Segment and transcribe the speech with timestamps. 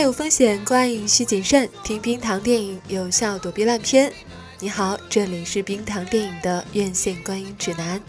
[0.00, 1.68] 有风险，观影需谨慎。
[1.82, 4.12] 听冰糖电影，有效躲避烂片。
[4.60, 8.00] 你好，这里是冰糖电影的院线观影指南。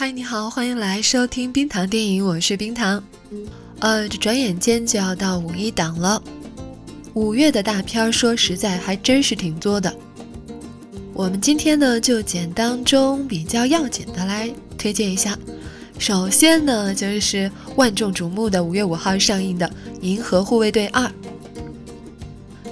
[0.00, 3.02] 嗨，你好，欢迎来收听冰糖电影，我是冰糖。
[3.80, 6.22] 呃，这转眼间就要到五一档了，
[7.14, 9.92] 五月的大片儿，说实在还真是挺多的。
[11.12, 14.48] 我们今天呢，就简当中比较要紧的来
[14.78, 15.36] 推荐一下。
[15.98, 19.66] 首先呢，就是万众瞩目的五月五号上映的
[20.00, 21.06] 《银河护卫队二》。《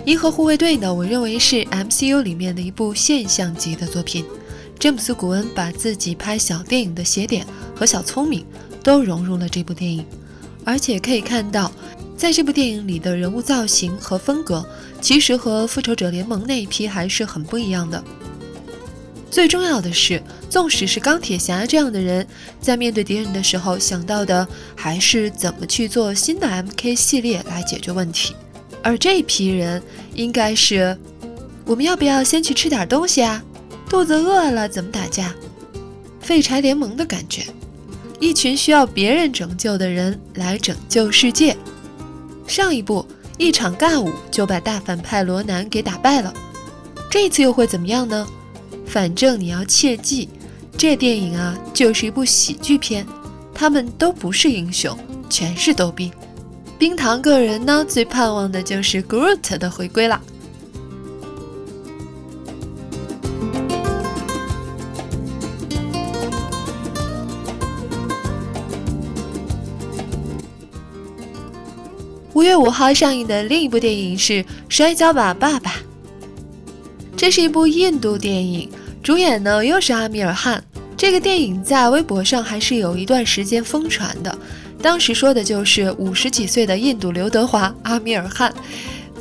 [0.04, 4.24] 银河护卫队》呢，我认为是 MCU 里面的一部现象级的作品。
[4.78, 8.44] 詹姆斯·古恩把自己拍小电影的写点和小聪明
[8.82, 10.04] 都融入了这部电影，
[10.64, 11.72] 而且可以看到，
[12.16, 14.64] 在这部电影里的人物造型和风格，
[15.00, 18.02] 其实和《复仇者联盟》那一批还是很不一样的。
[19.30, 22.26] 最重要的是，纵使是钢铁侠这样的人，
[22.60, 24.46] 在面对敌人的时候，想到的
[24.76, 28.34] 还是怎么去做新的 MK 系列来解决问题。
[28.82, 29.82] 而这批人，
[30.14, 30.96] 应该是，
[31.64, 33.42] 我们要不要先去吃点东西啊？
[33.88, 35.34] 肚子饿了怎么打架？
[36.20, 37.46] 废柴联盟的感觉，
[38.18, 41.56] 一群需要别人拯救的人来拯救世界。
[42.46, 43.06] 上一部
[43.38, 46.34] 一场尬舞就把大反派罗南给打败了，
[47.10, 48.26] 这次又会怎么样呢？
[48.86, 50.28] 反正你要切记，
[50.76, 53.06] 这电影啊就是一部喜剧片，
[53.54, 54.98] 他们都不是英雄，
[55.30, 56.10] 全是逗逼。
[56.78, 60.20] 冰糖个人呢最盼望的就是 Groot 的回归了。
[72.76, 74.34] 好上映的另一部电影是
[74.68, 75.70] 《摔跤吧，爸爸》。
[77.16, 78.70] 这是一部印度电影，
[79.02, 80.62] 主演呢又是阿米尔汗。
[80.94, 84.38] 这个电影在微博上还是有一段时间疯传的，
[84.82, 88.52] 当时说的就是五十几岁的印度刘德华阿米尔汗，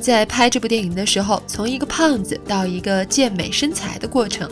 [0.02, 4.52] 在拍这部电影的时候，从一个胖子到一个健美身材的过程。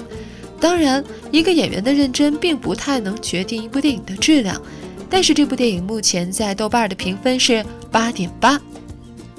[0.62, 4.62] 当然，一个演员的认真并不太能决定一部电影的质量。
[5.10, 8.58] 但是这部电影目前在豆瓣的评分是八点八。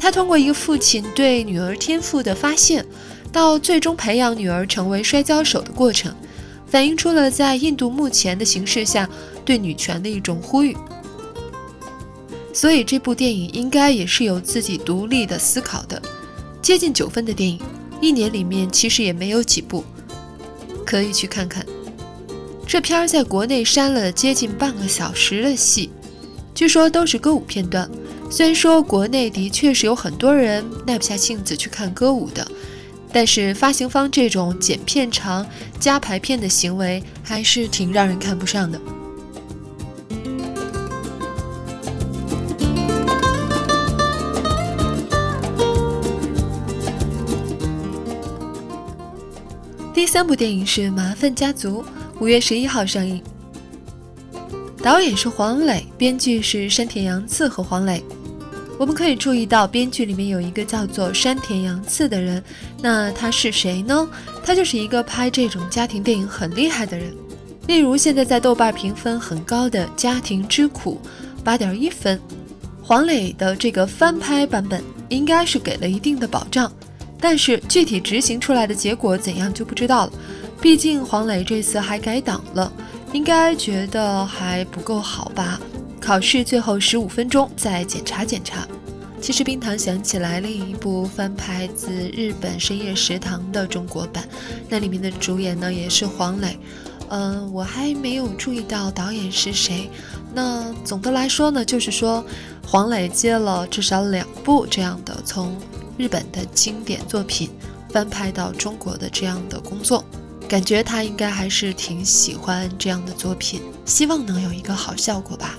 [0.04, 2.84] 他通过一个父亲对女儿天赋的发现，
[3.32, 6.14] 到最终培养女儿成为摔跤手的过程，
[6.66, 9.08] 反映出了在印度目前的形势下
[9.46, 10.76] 对女权的一种呼吁。
[12.52, 16.02] 所以这部电影应该也是有自己独立的思考的。
[16.60, 17.58] 接近九分的电影，
[18.02, 19.82] 一年里面其实也没有几部，
[20.84, 21.64] 可以去看看。
[22.66, 25.88] 这片儿在国内删了接近半个小时的戏，
[26.54, 27.90] 据说都是歌舞片段。
[28.30, 32.46] 虽然说国内的确是有很多人耐不下性子去看歌舞的，
[33.12, 35.46] 但是发行方这种剪片长
[35.78, 38.80] 加排片的行为还是挺让人看不上的。
[49.94, 51.82] 第三部电影是《麻烦家族》。
[52.20, 53.20] 五月十一号上映，
[54.84, 58.04] 导演是黄磊，编剧是山田洋次和黄磊。
[58.78, 62.44] 我们可以注意到，编剧里面有一个叫做山田洋次的人，
[62.82, 64.06] 那他是谁呢？
[64.44, 67.10] 他就是一个拍这种家庭电影很厉害的人。
[67.66, 71.00] 例如，现在在豆瓣评分很高的《家庭之苦》，
[71.42, 72.20] 八点一分。
[72.82, 76.70] 黄磊的这个翻拍版本应该是给了一定的保障，
[77.18, 80.12] 但是具体执行出来的结果怎样就不知道了。
[80.60, 82.70] 毕竟黄磊这次还改档了，
[83.14, 85.60] 应该觉得还不够好吧？
[86.00, 88.66] 考试最后十五分钟再检查检查。
[89.20, 94.28] 其实冰糖想起来另一部翻拍自日本《深夜食堂》的中国版，
[94.68, 96.58] 那里面的主演呢也是黄磊。
[97.08, 99.88] 嗯，我还没有注意到导演是谁。
[100.34, 102.22] 那总的来说呢，就是说
[102.66, 105.56] 黄磊接了至少两部这样的从
[105.96, 107.48] 日本的经典作品
[107.90, 110.04] 翻拍到中国的这样的工作。
[110.48, 115.58] 感觉他应该还是挺喜欢这样的作品，希望能有一个好效果吧。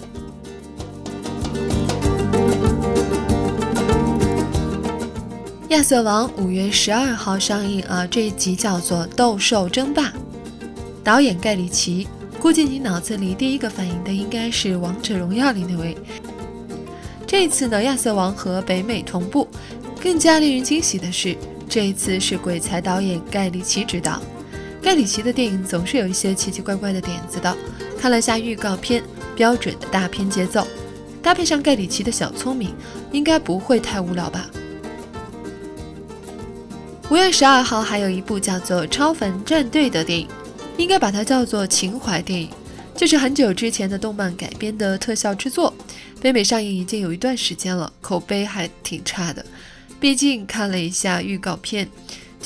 [5.70, 10.04] 亚瑟王五月十二号上映啊，这一集叫做《斗兽争霸》，
[11.04, 12.08] 导演盖里奇。
[12.40, 15.98] 估计你脑子里第一个反应的应该是《王者荣耀》里那位。
[17.28, 19.48] 这次呢，亚瑟王和北美同步。
[20.02, 21.36] 更加令人惊喜的是，
[21.68, 24.22] 这一次是鬼才导演盖里奇执导。
[24.86, 27.58] 盖里奇的电影总是有一些奇奇怪怪的点子的。
[28.00, 29.04] 看了下预告片，
[29.36, 30.68] 标准的大片节奏，
[31.24, 32.72] 搭配上盖里奇的小聪明，
[33.12, 34.48] 应该不会太无聊吧。
[37.10, 40.28] 五月十二号还有一部叫做《超凡战队》的电影，
[40.78, 42.52] 应该把它叫做情怀电影，
[42.96, 45.74] 就是很久之前的动漫改编的特效制作。
[46.22, 49.44] 北美上映已经有一段时间了，口碑还挺差的。
[50.00, 51.90] 毕竟看了一下预告片，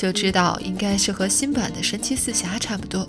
[0.00, 3.06] 就知道应该是和新版的神奇四侠差不多。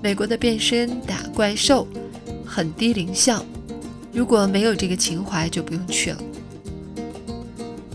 [0.00, 1.88] 美国的变身打怪兽
[2.46, 3.44] 很低龄向，
[4.12, 6.18] 如果没有这个情怀，就不用去了。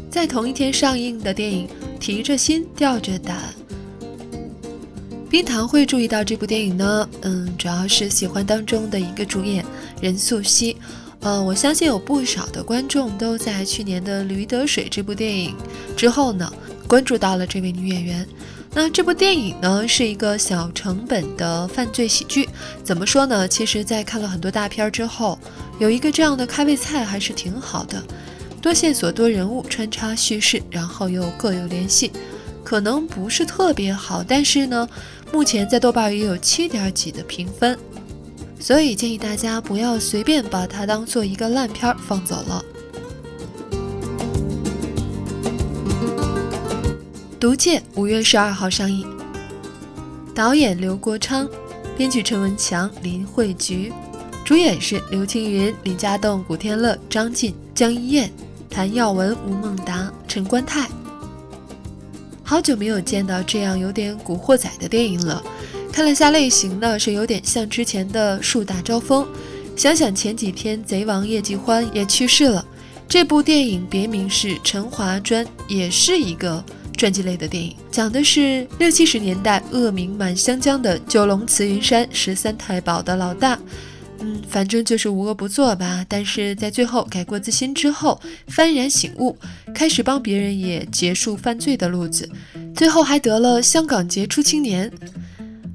[0.10, 1.70] 在同一天上映的电影。
[2.00, 3.38] 提着心吊着胆，
[5.30, 7.10] 冰糖会注意到这部电影呢。
[7.22, 9.64] 嗯，主要是喜欢当中的一个主演
[10.02, 10.76] 任素汐。
[11.22, 15.56] 呃，我相信有不少的观众都在去年的《驴得水》这部电影
[15.96, 16.52] 之后呢，
[16.88, 18.28] 关注到了这位女演员。
[18.76, 22.50] 那这部电影呢，是一个小成本的犯罪喜剧。
[22.84, 23.48] 怎么说呢？
[23.48, 25.38] 其实，在看了很多大片之后，
[25.80, 28.04] 有一个这样的开胃菜还是挺好的。
[28.60, 32.12] 多线索、多人物穿插叙事，然后又各有联系，
[32.64, 34.90] 可能不是特别好，但是呢，
[35.32, 37.78] 目前在豆瓣也有七点几的评分，
[38.60, 42.64] 所以建议大家不要随便把它当做一个烂片放走了。
[47.44, 49.06] 《毒戒》五月十二号上映，
[50.34, 51.46] 导演刘国昌，
[51.98, 53.92] 编剧陈文强、林慧菊，
[54.46, 58.32] 主演是刘青云、李家栋、古天乐、张晋、江一燕。
[58.70, 60.88] 谭耀文、吴孟达、陈观泰，
[62.44, 65.44] 好久没有见到这样有点古惑仔的电影了。
[65.92, 69.26] 看了下类型呢，是有点像之前的《树大招风》。
[69.76, 72.66] 想想前几天贼王叶继欢也去世了，
[73.10, 76.64] 这部电影别名是《陈华专》，也是一个
[77.04, 83.60] 传记类的电影，讲的是六七十年代恶名满湘江的九龙慈云山十三太保的老大。
[84.20, 86.06] 嗯，反正就是无恶不作吧。
[86.08, 89.38] 但是在最后改过自新之后，幡然醒悟，
[89.76, 92.30] 开始帮别人也结束犯罪的路子，
[92.74, 94.90] 最后还得了香港杰出青年。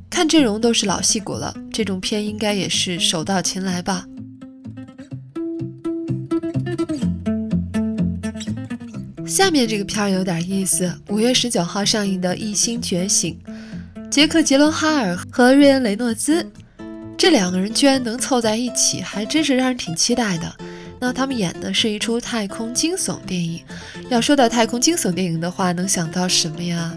[0.08, 4.06] 看阵容都是老戏骨了，这种片应该也是手到擒来吧。
[9.28, 13.38] 下面这个片儿有点意思，五月十九号上映的《异星觉醒》，
[14.08, 16.50] 杰克·杰伦哈尔和瑞恩·雷诺兹。
[17.14, 20.50] 这两个人居然能凑在一起，还真是让人挺期待的。
[20.98, 23.60] 那他们演的是一出太空惊悚电影。
[24.08, 26.96] 要说到太空惊悚电影的话，能想到什么呀？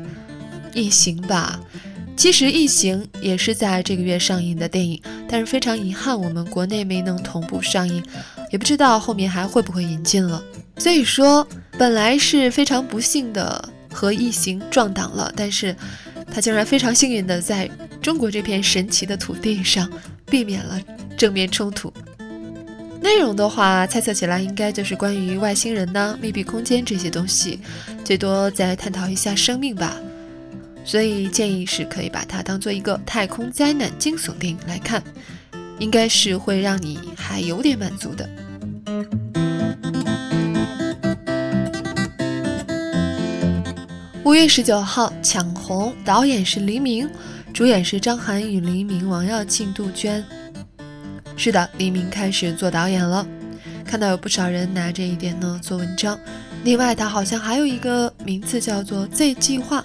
[0.74, 1.60] 异形吧。
[2.16, 8.04] 其实异形也是在这个月上映的电影，但是非常遗憾，我们国内没能同步上映，
[8.52, 10.44] 也不知道后面还会不会引进了。
[10.78, 11.48] 所以说，
[11.78, 15.76] 本来是非常不幸的和异形撞档了，但是
[16.32, 17.70] 他竟然非常幸运的在
[18.02, 19.90] 中国这片神奇的土地上。
[20.32, 20.80] 避免了
[21.18, 21.92] 正面冲突。
[23.02, 27.60] 内容的话，猜测起来应该就是关于外星人呢、密闭空间这些东西，
[28.06, 29.98] 最多再探讨一下生命吧。
[30.84, 35.02] 所以建议是可以把它当做一个太空灾难惊悚电影来看，
[35.80, 38.30] 应该是会让你还有点满足的。
[44.24, 47.10] 五月十九号，抢红，导演是黎明。
[47.54, 50.24] 主演是张涵予、黎明、王耀庆、杜鹃。
[51.36, 53.28] 是的，黎明开始做导演了。
[53.86, 56.18] 看到有不少人拿这一点呢做文章。
[56.64, 59.84] 另外，他好像还有一个名字叫做 Z 计划。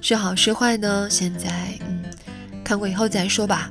[0.00, 1.08] 是好是坏呢？
[1.10, 1.48] 现在
[1.80, 2.02] 嗯，
[2.64, 3.70] 看过以后再说吧。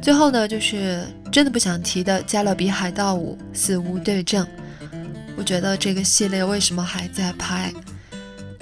[0.00, 4.44] 最后呢，就是真的不想提的《加勒比海盗五：死无对证》。
[5.36, 7.72] 我觉得这个系列为什么还在拍？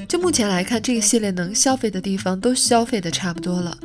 [0.07, 3.78] 就目前来看，这个系列能消费的地方都消费的差不多了，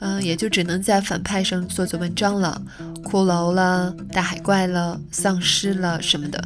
[0.00, 2.62] 嗯，也就只能在反派上做做文章了，
[3.02, 6.42] 骷髅了、大海怪了、丧尸了什么的。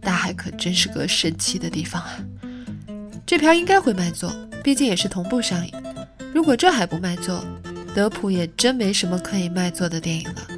[0.00, 2.20] 大海可真是个神奇的地方啊！
[3.26, 5.72] 这片应该会卖座，毕竟也是同步上映。
[6.32, 7.44] 如果这还不卖座，
[7.94, 10.48] 德普也真没什么可以卖座的电影了。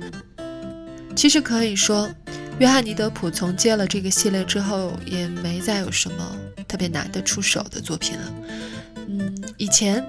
[1.14, 2.10] 其实可以说，
[2.58, 6.36] 约翰尼·德普从接了这个系列之后，也没再有什么。
[6.68, 8.32] 特别拿得出手的作品了。
[9.08, 10.04] 嗯，以前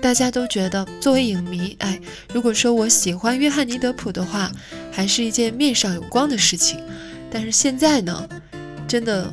[0.00, 2.00] 大家都觉得作为影迷，哎，
[2.32, 4.50] 如果说我喜欢约翰尼·德普的话，
[4.90, 6.82] 还是一件面上有光的事情。
[7.30, 8.26] 但是现在呢，
[8.88, 9.30] 真的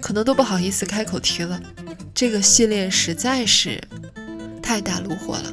[0.00, 1.60] 可能都不好意思开口提了。
[2.16, 3.78] 这个系列实在是
[4.62, 5.52] 太大炉火了，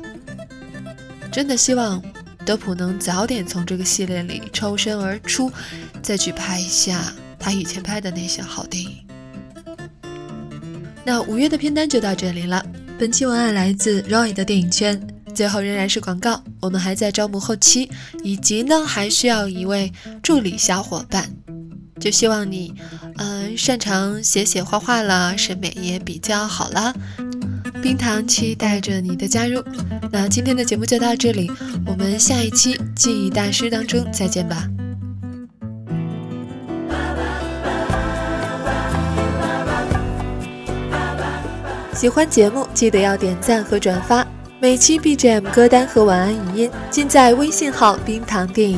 [1.29, 2.01] 真的希望
[2.45, 5.51] 德普能早点从这个系列里抽身而出，
[6.01, 9.05] 再去拍一下他以前拍的那些好电影。
[11.03, 12.65] 那五月的片单就到这里了。
[12.97, 15.05] 本期文案来自 Roy 的电影圈，
[15.35, 17.91] 最后仍然是广告，我们还在招募后期，
[18.23, 19.91] 以及呢还需要一位
[20.21, 21.29] 助理小伙伴，
[22.03, 22.73] 就希望你，
[23.15, 26.93] 嗯，擅长写写画画啦，审美也比较好啦。
[27.81, 29.63] 冰糖期待着你的加入。
[30.11, 31.49] 那今天的节目就到这里，
[31.85, 34.67] 我们下一期记忆大师当中再见吧。
[41.93, 44.27] 喜欢节目记得要点赞和转发，
[44.59, 48.77] 每期 BGM 歌单和晚安语音尽在微信号“冰糖电影”。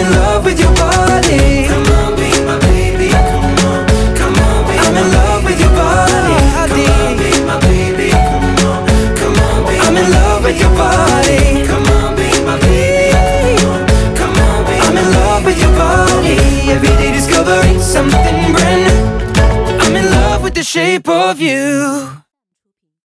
[0.00, 1.68] in love with your body.
[1.68, 3.08] Come on, be my baby.
[3.10, 6.36] Come on, come on, be I'm in love with your body.
[6.56, 8.08] Come on, be my baby.
[8.10, 8.80] Come on,
[9.20, 11.66] come on, be I'm in love with your body.
[11.68, 13.12] Come on, be my baby.
[13.60, 13.80] Come on,
[14.16, 16.36] come on, be I'm in love with your body.
[16.74, 19.00] Every day discovering something brand new.
[19.82, 22.08] I'm in love with the shape of you